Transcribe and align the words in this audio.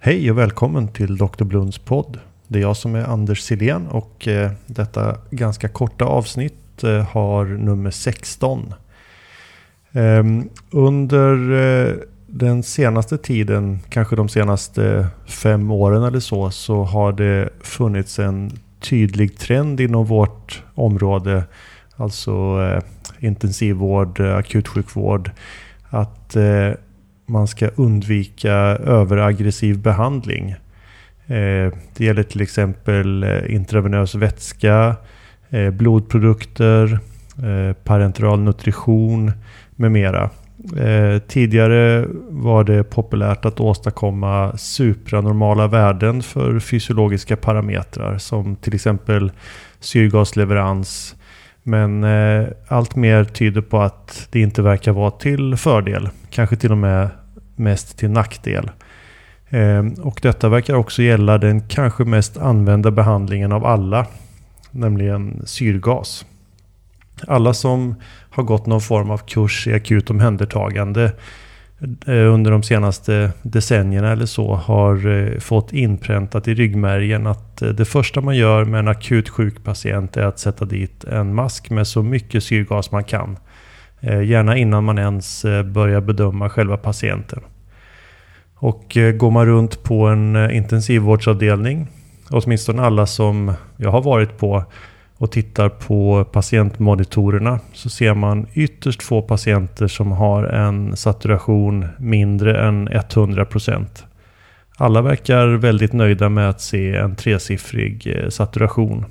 Hej 0.00 0.30
och 0.30 0.38
välkommen 0.38 0.88
till 0.88 1.16
Dr. 1.16 1.44
Blunds 1.44 1.78
podd. 1.78 2.18
Det 2.48 2.58
är 2.58 2.62
jag 2.62 2.76
som 2.76 2.94
är 2.94 3.04
Anders 3.04 3.40
Silén 3.40 3.86
och 3.86 4.28
eh, 4.28 4.50
detta 4.66 5.16
ganska 5.30 5.68
korta 5.68 6.04
avsnitt 6.04 6.84
eh, 6.84 7.02
har 7.02 7.44
nummer 7.44 7.90
16. 7.90 8.74
Ehm, 9.92 10.48
under 10.70 11.52
eh, 11.52 11.94
den 12.26 12.62
senaste 12.62 13.18
tiden, 13.18 13.78
kanske 13.88 14.16
de 14.16 14.28
senaste 14.28 15.06
fem 15.26 15.70
åren 15.70 16.02
eller 16.02 16.20
så, 16.20 16.50
så 16.50 16.82
har 16.84 17.12
det 17.12 17.48
funnits 17.60 18.18
en 18.18 18.52
tydlig 18.80 19.38
trend 19.38 19.80
inom 19.80 20.04
vårt 20.06 20.62
område, 20.74 21.44
alltså 21.96 22.32
eh, 22.62 22.82
intensivvård, 23.26 24.20
akutsjukvård, 24.20 25.30
att 25.90 26.36
eh, 26.36 26.70
man 27.28 27.48
ska 27.48 27.68
undvika 27.68 28.52
överaggressiv 28.52 29.78
behandling. 29.78 30.50
Eh, 31.28 31.72
det 31.96 32.04
gäller 32.04 32.22
till 32.22 32.40
exempel 32.40 33.22
eh, 33.22 33.54
intravenös 33.54 34.14
vätska, 34.14 34.96
eh, 35.50 35.70
blodprodukter, 35.70 36.98
parenteral 37.84 38.40
nutrition 38.40 39.32
med 39.76 39.92
mera. 39.92 40.30
Tidigare 41.28 42.06
var 42.28 42.64
det 42.64 42.84
populärt 42.84 43.44
att 43.44 43.60
åstadkomma 43.60 44.56
supranormala 44.56 45.66
värden 45.66 46.22
för 46.22 46.60
fysiologiska 46.60 47.36
parametrar 47.36 48.18
som 48.18 48.56
till 48.56 48.74
exempel 48.74 49.32
syrgasleverans. 49.80 51.16
Men 51.68 52.04
eh, 52.04 52.48
allt 52.68 52.96
mer 52.96 53.24
tyder 53.24 53.60
på 53.60 53.80
att 53.80 54.28
det 54.30 54.40
inte 54.40 54.62
verkar 54.62 54.92
vara 54.92 55.10
till 55.10 55.56
fördel, 55.56 56.08
kanske 56.30 56.56
till 56.56 56.72
och 56.72 56.78
med 56.78 57.08
mest 57.56 57.98
till 57.98 58.10
nackdel. 58.10 58.70
Eh, 59.48 59.86
och 60.02 60.18
detta 60.22 60.48
verkar 60.48 60.74
också 60.74 61.02
gälla 61.02 61.38
den 61.38 61.60
kanske 61.60 62.04
mest 62.04 62.36
använda 62.36 62.90
behandlingen 62.90 63.52
av 63.52 63.66
alla, 63.66 64.06
nämligen 64.70 65.42
syrgas. 65.46 66.26
Alla 67.26 67.54
som 67.54 67.94
har 68.30 68.42
gått 68.42 68.66
någon 68.66 68.80
form 68.80 69.10
av 69.10 69.18
kurs 69.18 69.66
i 69.66 69.74
akut 69.74 70.10
omhändertagande 70.10 71.12
Eh, 71.80 72.34
under 72.34 72.50
de 72.50 72.62
senaste 72.62 73.32
decennierna 73.42 74.12
eller 74.12 74.26
så 74.26 74.54
har 74.54 75.06
eh, 75.06 75.38
fått 75.38 75.72
inpräntat 75.72 76.48
i 76.48 76.54
ryggmärgen 76.54 77.26
att 77.26 77.62
eh, 77.62 77.68
det 77.68 77.84
första 77.84 78.20
man 78.20 78.36
gör 78.36 78.64
med 78.64 78.78
en 78.78 78.88
akut 78.88 79.28
sjuk 79.28 79.64
patient 79.64 80.16
är 80.16 80.22
att 80.22 80.38
sätta 80.38 80.64
dit 80.64 81.04
en 81.04 81.34
mask 81.34 81.70
med 81.70 81.86
så 81.86 82.02
mycket 82.02 82.44
syrgas 82.44 82.92
man 82.92 83.04
kan. 83.04 83.38
Gärna 84.00 84.56
innan 84.56 84.84
man 84.84 84.98
ens 84.98 85.44
börjar 85.64 86.00
bedöma 86.00 86.50
själva 86.50 86.76
patienten. 86.76 87.40
Och 88.54 88.96
går 89.16 89.30
man 89.30 89.46
runt 89.46 89.82
på 89.82 90.06
en 90.06 90.50
intensivvårdsavdelning, 90.50 91.88
åtminstone 92.30 92.82
alla 92.82 93.06
som 93.06 93.52
jag 93.76 93.90
har 93.90 94.02
varit 94.02 94.38
på, 94.38 94.64
och 95.18 95.32
tittar 95.32 95.68
på 95.68 96.24
patientmonitorerna 96.32 97.60
så 97.72 97.90
ser 97.90 98.14
man 98.14 98.46
ytterst 98.54 99.02
få 99.02 99.22
patienter 99.22 99.86
som 99.86 100.12
har 100.12 100.44
en 100.44 100.96
saturation 100.96 101.86
mindre 101.98 102.66
än 102.68 102.88
100%. 102.88 103.86
Alla 104.76 105.02
verkar 105.02 105.46
väldigt 105.46 105.92
nöjda 105.92 106.28
med 106.28 106.48
att 106.48 106.60
se 106.60 106.96
en 106.96 107.16
tresiffrig 107.16 108.06
eh, 108.16 108.28
saturation. 108.28 109.04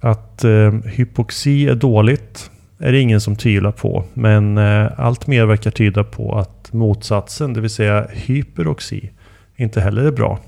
Att 0.00 0.44
eh, 0.44 0.72
hypoxi 0.84 1.68
är 1.68 1.74
dåligt 1.74 2.50
är 2.78 2.92
det 2.92 3.00
ingen 3.00 3.20
som 3.20 3.36
tvivlar 3.36 3.72
på. 3.72 4.04
Men 4.14 4.58
eh, 4.58 4.86
allt 4.96 5.26
mer 5.26 5.46
verkar 5.46 5.70
tyda 5.70 6.04
på 6.04 6.38
att 6.38 6.72
motsatsen, 6.72 7.52
det 7.52 7.60
vill 7.60 7.70
säga 7.70 8.06
hyperoxi, 8.12 9.10
inte 9.56 9.80
heller 9.80 10.04
är 10.04 10.12
bra. 10.12 10.38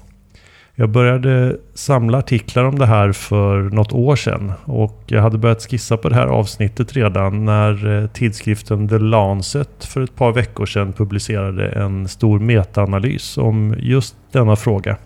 Jag 0.81 0.89
började 0.89 1.57
samla 1.75 2.19
artiklar 2.19 2.65
om 2.65 2.79
det 2.79 2.87
här 2.87 3.13
för 3.13 3.61
något 3.61 3.93
år 3.93 4.17
sedan 4.17 4.53
och 4.65 5.05
jag 5.07 5.23
hade 5.23 5.39
börjat 5.39 5.63
skissa 5.63 5.97
på 5.97 6.09
det 6.09 6.15
här 6.15 6.27
avsnittet 6.27 6.93
redan 6.93 7.45
när 7.45 8.03
eh, 8.03 8.07
tidskriften 8.07 8.89
The 8.89 8.99
Lancet 8.99 9.85
för 9.85 10.01
ett 10.01 10.17
par 10.17 10.33
veckor 10.33 10.67
sedan 10.67 10.93
publicerade 10.93 11.69
en 11.69 12.09
stor 12.09 12.39
metaanalys 12.39 13.39
om 13.39 13.75
just 13.79 14.17
denna 14.33 14.57
fråga. 14.57 14.97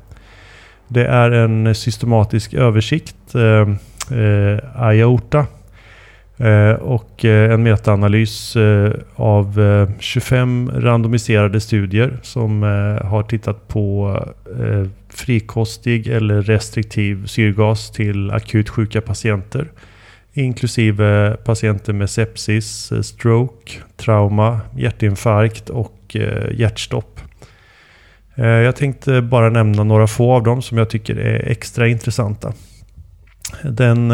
Det 0.88 1.06
är 1.06 1.30
en 1.30 1.74
systematisk 1.74 2.54
översikt, 2.54 3.34
eh, 3.34 3.68
eh, 4.18 4.90
IOTA, 4.92 5.46
Eh, 6.36 6.72
och 6.72 7.24
eh, 7.24 7.52
en 7.52 7.62
metaanalys 7.62 8.56
eh, 8.56 8.92
av 9.14 9.60
25 9.98 10.70
randomiserade 10.74 11.60
studier 11.60 12.18
som 12.22 12.62
har 13.02 13.22
tittat 13.22 13.68
på 13.68 14.18
frikostig 15.08 16.08
eller 16.08 16.42
restriktiv 16.42 17.26
syrgas 17.26 17.90
till 17.90 18.30
akut 18.30 18.68
sjuka 18.68 19.00
patienter. 19.00 19.68
Inklusive 20.32 21.36
patienter 21.44 21.92
med 21.92 22.10
sepsis, 22.10 22.92
stroke, 23.02 23.72
trauma, 23.96 24.60
hjärtinfarkt 24.76 25.70
och 25.70 26.16
hjärtstopp. 26.50 27.20
Jag 28.34 28.76
tänkte 28.76 29.22
bara 29.22 29.50
nämna 29.50 29.84
några 29.84 30.06
få 30.06 30.32
av 30.32 30.42
dem 30.42 30.62
som 30.62 30.78
jag 30.78 30.90
tycker 30.90 31.16
är 31.16 31.48
extra 31.50 31.88
intressanta. 31.88 32.52
Den 33.62 34.12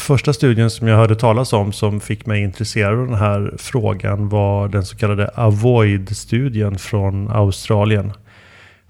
första 0.00 0.32
studien 0.32 0.70
som 0.70 0.88
jag 0.88 0.96
hörde 0.96 1.16
talas 1.16 1.52
om 1.52 1.72
som 1.72 2.00
fick 2.00 2.26
mig 2.26 2.42
intresserad 2.42 2.98
av 2.98 3.06
den 3.06 3.18
här 3.18 3.54
frågan 3.58 4.28
var 4.28 4.68
den 4.68 4.84
så 4.84 4.96
kallade 4.96 5.28
Avoid-studien 5.28 6.78
från 6.78 7.30
Australien. 7.30 8.12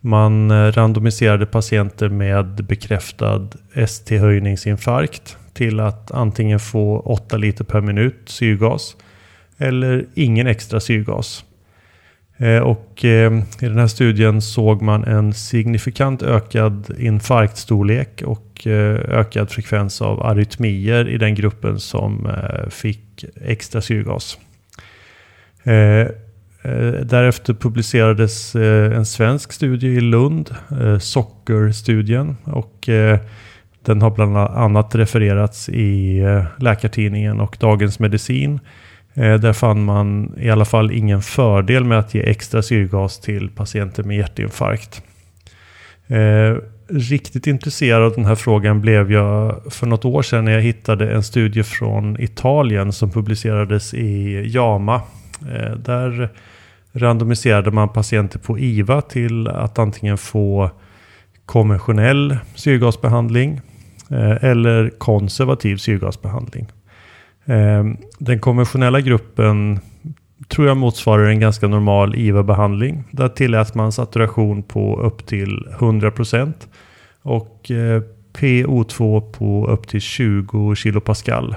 Man 0.00 0.50
eh, 0.50 0.72
randomiserade 0.72 1.46
patienter 1.46 2.08
med 2.08 2.64
bekräftad 2.64 3.48
ST-höjningsinfarkt 3.74 5.36
till 5.52 5.80
att 5.80 6.10
antingen 6.10 6.60
få 6.60 7.00
8 7.00 7.36
liter 7.36 7.64
per 7.64 7.80
minut 7.80 8.22
syrgas 8.24 8.96
eller 9.58 10.06
ingen 10.14 10.46
extra 10.46 10.80
syrgas. 10.80 11.44
Eh, 12.40 12.58
och 12.58 13.04
eh, 13.04 13.32
i 13.60 13.66
den 13.66 13.78
här 13.78 13.86
studien 13.86 14.42
såg 14.42 14.82
man 14.82 15.04
en 15.04 15.32
signifikant 15.32 16.22
ökad 16.22 16.94
infarktstorlek 16.98 18.22
och 18.22 18.66
eh, 18.66 19.18
ökad 19.18 19.50
frekvens 19.50 20.02
av 20.02 20.22
arytmier 20.22 21.08
i 21.08 21.18
den 21.18 21.34
gruppen 21.34 21.80
som 21.80 22.28
fick 22.70 23.24
extra 23.44 23.80
syrgas. 23.80 24.38
Därefter 27.02 27.54
publicerades 27.54 28.54
en 28.54 29.06
svensk 29.06 29.52
studie 29.52 29.86
i 29.86 30.00
Lund, 30.00 30.54
Sockerstudien. 31.00 32.36
Och 32.44 32.88
den 33.84 34.02
har 34.02 34.10
bland 34.10 34.36
annat 34.36 34.94
refererats 34.94 35.68
i 35.68 36.22
Läkartidningen 36.58 37.40
och 37.40 37.56
Dagens 37.60 37.98
Medicin. 37.98 38.60
Eh, 39.18 39.34
där 39.34 39.52
fann 39.52 39.84
man 39.84 40.34
i 40.38 40.50
alla 40.50 40.64
fall 40.64 40.90
ingen 40.90 41.22
fördel 41.22 41.84
med 41.84 41.98
att 41.98 42.14
ge 42.14 42.22
extra 42.22 42.62
syrgas 42.62 43.20
till 43.20 43.50
patienter 43.50 44.02
med 44.02 44.16
hjärtinfarkt. 44.16 45.02
Eh, 46.06 46.56
riktigt 46.88 47.46
intresserad 47.46 48.02
av 48.02 48.12
den 48.14 48.24
här 48.24 48.34
frågan 48.34 48.80
blev 48.80 49.12
jag 49.12 49.62
för 49.70 49.86
något 49.86 50.04
år 50.04 50.22
sedan 50.22 50.44
när 50.44 50.52
jag 50.52 50.60
hittade 50.60 51.12
en 51.12 51.22
studie 51.22 51.62
från 51.62 52.20
Italien 52.20 52.92
som 52.92 53.10
publicerades 53.10 53.94
i 53.94 54.42
JAMA. 54.46 55.02
Eh, 55.54 55.72
där 55.76 56.28
randomiserade 56.92 57.70
man 57.70 57.88
patienter 57.88 58.38
på 58.38 58.58
IVA 58.58 59.00
till 59.00 59.48
att 59.48 59.78
antingen 59.78 60.18
få 60.18 60.70
konventionell 61.46 62.38
syrgasbehandling 62.54 63.60
eller 64.40 64.90
konservativ 64.98 65.76
syrgasbehandling. 65.76 66.66
Ehm, 67.48 67.96
den 68.18 68.38
konventionella 68.40 69.00
gruppen 69.00 69.80
tror 70.48 70.66
jag 70.66 70.76
motsvarar 70.76 71.28
en 71.28 71.40
ganska 71.40 71.68
normal 71.68 72.14
IVA-behandling. 72.14 73.04
Där 73.10 73.28
tillät 73.28 73.74
man 73.74 73.92
saturation 73.92 74.62
på 74.62 75.00
upp 75.00 75.26
till 75.26 75.68
100% 75.78 76.52
och 77.22 77.70
eh, 77.70 78.02
PO2 78.32 79.20
på 79.32 79.66
upp 79.66 79.88
till 79.88 80.00
20 80.00 80.74
kilopascal. 80.74 81.56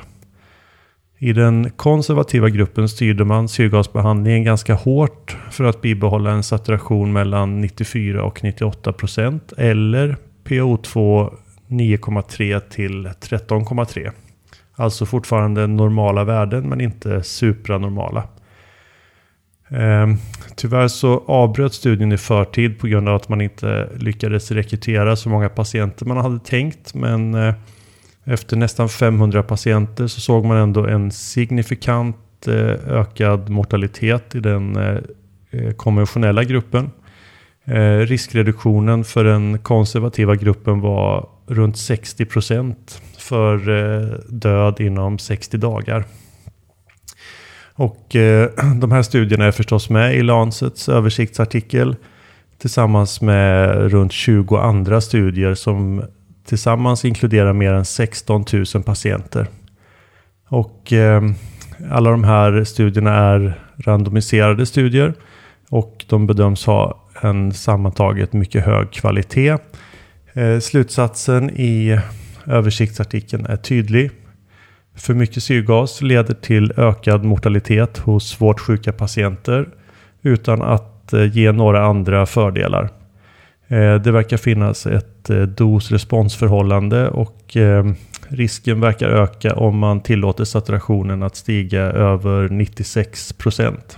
I 1.18 1.34
den 1.34 1.72
konservativa 1.72 2.50
gruppen 2.50 2.90
styrde 2.90 3.26
man 3.26 3.50
syrgasbehandlingen 3.50 4.44
ganska 4.44 4.74
hårt 4.74 5.38
för 5.52 5.64
att 5.64 5.82
bibehålla 5.82 6.32
en 6.32 6.44
saturation 6.44 7.14
mellan 7.14 7.62
94 7.62 8.24
och 8.24 8.40
98% 8.40 9.40
eller 9.58 10.18
PO2 10.44 11.30
9,3 11.68 12.60
till 12.60 13.08
13,3. 13.08 14.12
Alltså 14.76 15.06
fortfarande 15.06 15.68
normala 15.68 16.24
värden 16.24 16.70
men 16.70 16.82
inte 16.82 17.24
supranormala. 17.24 18.24
Eh, 19.70 20.08
tyvärr 20.56 20.88
så 20.88 21.24
avbröt 21.28 21.74
studien 21.74 22.12
i 22.12 22.18
förtid 22.18 22.80
på 22.80 22.88
grund 22.88 23.10
av 23.10 23.16
att 23.16 23.30
man 23.30 23.42
inte 23.42 23.90
lyckades 23.98 24.52
rekrytera 24.52 25.16
så 25.16 25.30
många 25.30 25.50
patienter 25.50 26.06
man 26.06 26.18
hade 26.18 26.40
tänkt. 26.40 26.94
Men 26.94 27.34
eh, 27.34 27.54
efter 28.24 28.58
nästan 28.58 28.90
500 28.90 29.44
patienter 29.44 30.08
så 30.08 30.22
såg 30.22 30.46
man 30.46 30.58
ändå 30.58 30.86
en 30.86 31.12
signifikant 31.12 32.48
eh, 32.48 32.94
ökad 33.00 33.50
mortalitet 33.50 34.36
i 34.36 34.40
den 34.40 34.76
eh, 34.76 34.98
eh, 35.52 35.72
konventionella 35.72 36.44
gruppen. 36.44 36.92
Eh, 37.66 37.98
riskreduktionen 37.98 39.04
för 39.04 39.24
den 39.24 39.60
konservativa 39.60 40.36
gruppen 40.36 40.82
var 40.82 41.30
runt 41.52 41.78
60 41.78 42.26
procent 42.26 43.02
för 43.18 43.70
eh, 43.70 44.18
död 44.30 44.80
inom 44.80 45.20
60 45.20 45.58
dagar. 45.58 46.06
Och 47.74 48.16
eh, 48.16 48.50
de 48.76 48.92
här 48.92 49.02
studierna 49.02 49.46
är 49.46 49.52
förstås 49.52 49.90
med 49.90 50.16
i 50.16 50.24
Lancets 50.24 50.90
översiktsartikel 50.90 51.96
tillsammans 52.58 53.22
med 53.22 53.76
runt 53.92 54.12
20 54.12 54.58
andra 54.58 55.02
studier 55.02 55.54
som 55.54 56.04
tillsammans 56.46 57.06
inkluderar 57.06 57.54
mer 57.54 57.74
än 57.74 57.86
16 57.86 58.46
000 58.74 58.84
patienter. 58.84 59.48
Och 60.48 60.94
eh, 60.94 61.22
alla 61.92 62.12
de 62.12 62.24
här 62.24 62.64
studierna 62.64 63.14
är 63.16 63.60
randomiserade 63.78 64.66
studier 64.66 65.14
och 65.70 66.06
de 66.08 66.28
bedöms 66.28 66.66
ha 66.66 67.02
en 67.22 67.54
sammantaget 67.54 68.34
mycket 68.34 68.66
hög 68.66 68.92
kvalitet. 68.92 69.58
Eh, 70.34 70.60
slutsatsen 70.60 71.50
i 71.50 72.00
översiktsartikeln 72.48 73.46
är 73.46 73.56
tydlig. 73.56 74.12
För 74.96 75.14
mycket 75.14 75.44
syrgas 75.44 76.02
leder 76.02 76.34
till 76.34 76.74
ökad 76.78 77.24
mortalitet 77.24 77.98
hos 77.98 78.30
svårt 78.30 78.60
sjuka 78.60 78.92
patienter 78.94 79.70
utan 80.22 80.62
att 80.62 81.14
eh, 81.14 81.38
ge 81.38 81.52
några 81.52 81.86
andra 81.86 82.26
fördelar. 82.26 82.90
Eh, 83.68 83.96
det 83.96 84.12
verkar 84.12 84.38
finnas 84.38 84.86
ett 84.86 85.30
dos-responsförhållande 85.58 87.10
och 87.10 87.58
risken 88.28 88.80
verkar 88.80 89.10
öka 89.10 89.56
om 89.56 89.78
man 89.78 90.02
tillåter 90.02 90.44
saturationen 90.44 91.24
att 91.24 91.36
stiga 91.36 91.82
över 91.82 92.50
96 92.50 93.34
procent. 93.34 93.98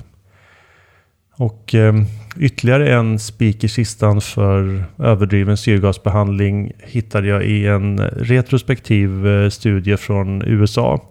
Och 1.38 1.76
eh, 1.76 1.94
ytterligare 2.40 2.94
en 2.94 3.20
spik 3.20 3.64
i 3.64 3.68
kistan 3.68 4.22
för 4.22 4.84
överdriven 5.00 5.58
syrgasbehandling 5.58 6.72
hittade 6.80 7.28
jag 7.28 7.44
i 7.44 7.68
en 7.68 8.00
retrospektiv 8.00 9.28
eh, 9.28 9.50
studie 9.50 9.98
från 9.98 10.42
USA. 10.42 11.10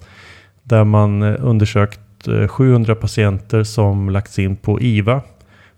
Där 0.63 0.85
man 0.85 1.23
eh, 1.23 1.35
undersökt 1.39 2.29
eh, 2.29 2.49
700 2.49 2.95
patienter 2.95 3.65
som 3.65 4.11
lagts 4.11 4.39
in 4.39 4.57
på 4.57 4.81
IVA 4.81 5.23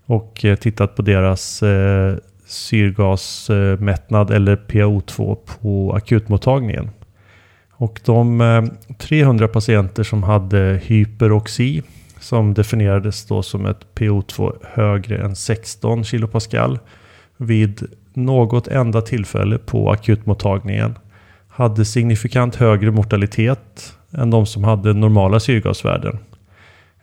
och 0.05 0.45
eh, 0.45 0.55
tittat 0.55 0.95
på 0.95 1.01
deras 1.01 1.63
eh, 1.63 2.15
syrgasmättnad 2.47 4.31
eller 4.31 4.55
PaO2 4.55 5.37
på 5.61 5.93
akutmottagningen. 5.95 6.89
Och 7.77 8.01
de 8.05 8.69
300 8.97 9.47
patienter 9.47 10.03
som 10.03 10.23
hade 10.23 10.79
hyperoxi 10.83 11.83
som 12.25 12.53
definierades 12.53 13.25
då 13.25 13.43
som 13.43 13.65
ett 13.65 13.85
PO2 13.95 14.55
högre 14.63 15.17
än 15.17 15.35
16 15.35 16.03
kilopascal 16.03 16.79
vid 17.37 17.83
något 18.13 18.67
enda 18.67 19.01
tillfälle 19.01 19.57
på 19.57 19.91
akutmottagningen 19.91 20.95
hade 21.47 21.85
signifikant 21.85 22.55
högre 22.55 22.91
mortalitet 22.91 23.93
än 24.11 24.29
de 24.29 24.45
som 24.45 24.63
hade 24.63 24.93
normala 24.93 25.39
syrgasvärden. 25.39 26.17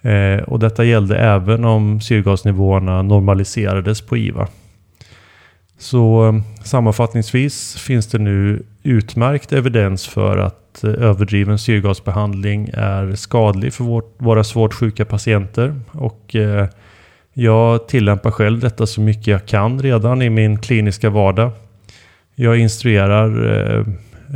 Eh, 0.01 0.43
och 0.43 0.59
detta 0.59 0.85
gällde 0.85 1.19
även 1.19 1.65
om 1.65 2.01
syrgasnivåerna 2.01 3.03
normaliserades 3.03 4.01
på 4.01 4.17
IVA. 4.17 4.49
Så 5.83 6.27
eh, 6.29 6.65
sammanfattningsvis 6.65 7.77
finns 7.77 8.07
det 8.07 8.19
nu 8.19 8.63
utmärkt 8.83 9.53
evidens 9.53 10.07
för 10.09 10.39
att 10.39 10.85
eh, 10.85 10.91
överdriven 10.91 11.59
syrgasbehandling 11.59 12.71
är 12.75 13.15
skadlig 13.15 13.73
för 13.75 13.85
vårt, 13.85 14.15
våra 14.19 14.45
svårt 14.45 14.75
sjuka 14.75 15.05
patienter. 15.05 15.81
Och 15.93 16.37
eh, 16.37 16.67
jag 17.33 17.89
tillämpar 17.89 18.31
själv 18.31 18.61
detta 18.61 18.87
så 18.87 19.01
mycket 19.01 19.27
jag 19.27 19.47
kan 19.47 19.83
redan 19.83 20.23
i 20.23 20.31
min 20.31 20.59
kliniska 20.59 21.11
vardag. 21.11 21.51
Jag 22.35 22.59
instruerar 22.59 23.51
eh, 23.51 23.85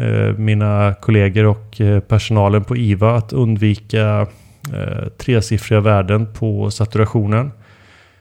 eh 0.04 0.32
mina 0.38 0.94
kollegor 1.00 1.44
och 1.46 1.80
personalen 2.08 2.64
på 2.64 2.76
IVA 2.76 3.16
att 3.16 3.32
undvika 3.32 4.26
eh, 4.74 5.08
tresiffriga 5.18 5.80
värden 5.80 6.32
på 6.32 6.70
saturationen. 6.70 7.50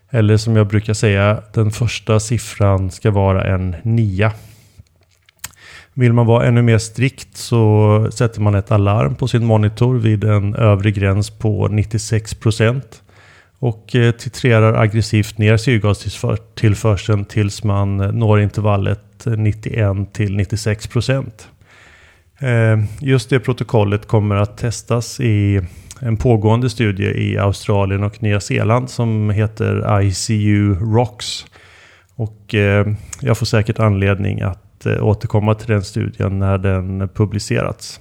Eller 0.09 0.37
som 0.37 0.55
jag 0.55 0.67
brukar 0.67 0.93
säga, 0.93 1.43
den 1.53 1.71
första 1.71 2.19
siffran 2.19 2.91
ska 2.91 3.11
vara 3.11 3.43
en 3.43 3.75
nia. 3.83 4.31
Vill 5.93 6.13
man 6.13 6.25
vara 6.25 6.45
ännu 6.45 6.61
mer 6.61 6.77
strikt 6.77 7.37
så 7.37 8.07
sätter 8.11 8.41
man 8.41 8.55
ett 8.55 8.71
alarm 8.71 9.15
på 9.15 9.27
sin 9.27 9.45
monitor 9.45 9.95
vid 9.95 10.23
en 10.23 10.55
övre 10.55 10.91
gräns 10.91 11.29
på 11.29 11.67
96% 11.67 12.81
och 13.59 13.95
eh, 13.95 14.11
titrerar 14.11 14.73
aggressivt 14.73 15.37
ner 15.37 15.57
syrgastillförseln 15.57 17.25
tills 17.25 17.63
man 17.63 17.97
når 17.97 18.41
intervallet 18.41 19.25
91 19.25 20.13
till 20.13 20.39
96%. 20.39 21.31
Eh, 22.39 22.83
just 22.99 23.29
det 23.29 23.39
protokollet 23.39 24.07
kommer 24.07 24.35
att 24.35 24.57
testas 24.57 25.19
i 25.19 25.61
en 25.99 26.17
pågående 26.17 26.69
studie 26.69 27.31
i 27.31 27.37
Australien 27.37 28.03
och 28.03 28.23
Nya 28.23 28.39
Zeeland 28.39 28.89
som 28.89 29.29
heter 29.29 30.01
ICU 30.01 30.75
ROCKS. 30.75 31.45
Och 32.15 32.55
eh, 32.55 32.87
jag 33.21 33.37
får 33.37 33.45
säkert 33.45 33.79
anledning 33.79 34.41
att 34.41 34.65
Eh, 34.85 35.03
återkomma 35.03 35.55
till 35.55 35.67
den 35.67 35.83
studien 35.83 36.39
när 36.39 36.57
den 36.57 37.09
publicerats. 37.13 37.99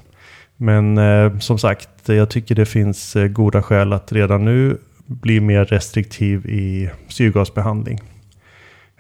Men 0.57 0.99
eh, 0.99 1.39
som 1.39 1.59
sagt, 1.59 1.89
jag 2.07 2.31
tycker 2.31 2.55
det 2.55 2.67
finns 2.67 3.17
eh, 3.17 3.29
goda 3.29 3.63
skäl 3.63 3.93
att 3.93 4.13
redan 4.13 4.45
nu 4.45 4.77
bli 5.07 5.41
mer 5.41 5.65
restriktiv 5.65 6.47
i 6.47 6.91
syrgasbehandling. 7.09 8.01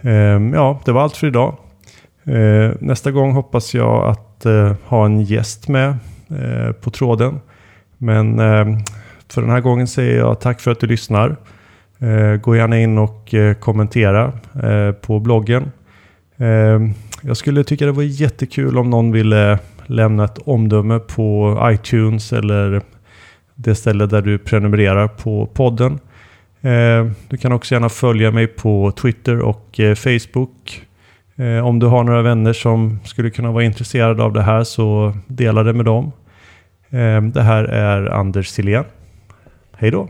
Ehm, 0.00 0.54
ja, 0.54 0.80
det 0.84 0.92
var 0.92 1.02
allt 1.02 1.16
för 1.16 1.26
idag. 1.26 1.56
Eh, 2.24 2.70
nästa 2.80 3.10
gång 3.10 3.32
hoppas 3.32 3.74
jag 3.74 4.08
att 4.08 4.46
eh, 4.46 4.74
ha 4.84 5.06
en 5.06 5.20
gäst 5.20 5.68
med 5.68 5.96
på 6.80 6.90
tråden. 6.90 7.40
Men 8.04 8.38
eh, 8.38 8.78
för 9.28 9.40
den 9.40 9.50
här 9.50 9.60
gången 9.60 9.86
säger 9.86 10.18
jag 10.18 10.40
tack 10.40 10.60
för 10.60 10.70
att 10.70 10.80
du 10.80 10.86
lyssnar. 10.86 11.36
Eh, 11.98 12.36
gå 12.40 12.56
gärna 12.56 12.80
in 12.80 12.98
och 12.98 13.34
eh, 13.34 13.54
kommentera 13.54 14.32
på 15.00 15.20
bloggen. 15.20 15.72
Jag 17.22 17.36
skulle 17.36 17.64
tycka 17.64 17.86
det 17.86 17.92
var 17.92 18.02
jättekul 18.02 18.78
om 18.78 18.90
någon 18.90 19.12
ville 19.12 19.58
lämna 19.86 20.24
ett 20.24 20.38
omdöme 20.44 20.98
på 20.98 21.58
iTunes 21.72 22.32
eller 22.32 22.82
det 23.54 23.74
ställe 23.74 24.06
där 24.06 24.22
du 24.22 24.38
prenumererar 24.38 25.08
på 25.08 25.46
podden. 25.46 25.98
Du 27.28 27.36
kan 27.36 27.52
också 27.52 27.74
gärna 27.74 27.88
följa 27.88 28.30
mig 28.30 28.46
på 28.46 28.92
Twitter 28.92 29.38
och 29.40 29.80
Facebook. 29.96 30.82
Om 31.64 31.78
du 31.78 31.86
har 31.86 32.04
några 32.04 32.22
vänner 32.22 32.52
som 32.52 32.98
skulle 33.04 33.30
kunna 33.30 33.52
vara 33.52 33.64
intresserade 33.64 34.22
av 34.22 34.32
det 34.32 34.42
här 34.42 34.64
så 34.64 35.14
dela 35.26 35.62
det 35.62 35.72
med 35.72 35.84
dem. 35.84 36.12
Ehm, 36.94 37.32
det 37.32 37.42
här 37.42 37.64
är 37.64 38.06
Anders 38.06 38.48
Silén. 38.48 38.84
Hej 39.72 39.90
då! 39.90 40.08